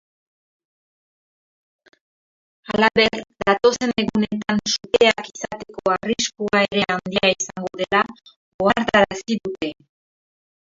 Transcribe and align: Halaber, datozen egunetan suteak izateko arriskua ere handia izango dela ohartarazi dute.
Halaber, 2.69 3.17
datozen 3.41 3.93
egunetan 4.05 4.63
suteak 4.73 5.29
izateko 5.35 5.93
arriskua 5.99 6.63
ere 6.71 6.87
handia 6.95 7.31
izango 7.37 7.73
dela 7.85 8.03
ohartarazi 8.67 9.41
dute. 9.45 9.71